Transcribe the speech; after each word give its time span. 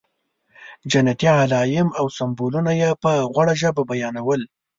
جنتي 0.91 1.27
علایم 1.41 1.87
او 1.99 2.05
سمبولونه 2.17 2.71
یې 2.81 2.89
په 3.03 3.11
غوړه 3.31 3.53
ژبه 3.61 3.83
بیانول. 3.89 4.41